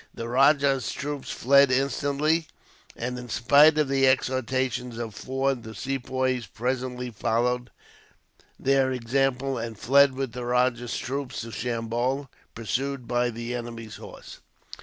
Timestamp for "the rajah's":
0.15-0.91, 10.31-10.97